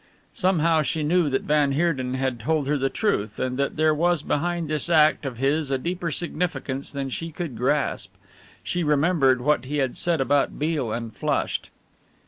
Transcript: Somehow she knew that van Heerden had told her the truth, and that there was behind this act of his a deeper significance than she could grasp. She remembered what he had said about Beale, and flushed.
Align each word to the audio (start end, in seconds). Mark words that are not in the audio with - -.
Somehow 0.33 0.81
she 0.81 1.03
knew 1.03 1.29
that 1.29 1.43
van 1.43 1.73
Heerden 1.73 2.15
had 2.15 2.39
told 2.39 2.65
her 2.67 2.75
the 2.75 2.89
truth, 2.89 3.37
and 3.37 3.55
that 3.59 3.75
there 3.75 3.93
was 3.93 4.23
behind 4.23 4.67
this 4.67 4.89
act 4.89 5.27
of 5.27 5.37
his 5.37 5.69
a 5.69 5.77
deeper 5.77 6.09
significance 6.09 6.91
than 6.91 7.11
she 7.11 7.29
could 7.31 7.55
grasp. 7.55 8.11
She 8.63 8.83
remembered 8.83 9.41
what 9.41 9.65
he 9.65 9.77
had 9.77 9.95
said 9.95 10.19
about 10.19 10.57
Beale, 10.57 10.91
and 10.91 11.15
flushed. 11.15 11.69